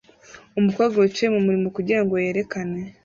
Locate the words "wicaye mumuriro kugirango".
0.97-2.13